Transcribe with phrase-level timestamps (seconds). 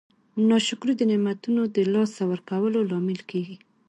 [0.49, 3.57] ناشکري د نعمتونو د لاسه ورکولو لامل کیږي.